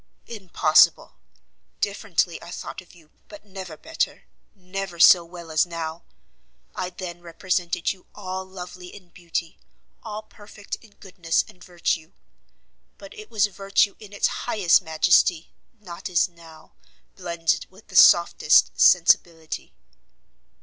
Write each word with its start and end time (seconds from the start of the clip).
"Impossible! 0.25 1.17
differently, 1.79 2.41
I 2.41 2.49
thought 2.49 2.81
of 2.81 2.95
you, 2.95 3.11
but 3.27 3.45
never, 3.45 3.77
better, 3.77 4.23
never 4.55 4.99
so 4.99 5.23
well 5.23 5.51
as 5.51 5.63
now. 5.67 6.01
I 6.75 6.89
then 6.89 7.21
represented 7.21 7.93
you 7.93 8.07
all 8.15 8.43
lovely 8.43 8.87
in 8.95 9.09
beauty, 9.09 9.59
all 10.01 10.23
perfect 10.23 10.73
in 10.81 10.95
goodness 10.95 11.45
and 11.47 11.63
virtue; 11.63 12.13
but 12.97 13.13
it 13.13 13.29
was 13.29 13.45
virtue 13.45 13.95
in 13.99 14.11
its 14.11 14.25
highest 14.49 14.81
majesty, 14.81 15.51
not, 15.79 16.09
as 16.09 16.27
now, 16.27 16.71
blended 17.15 17.67
with 17.69 17.89
the 17.89 17.95
softest 17.95 18.71
sensibility." 18.79 19.71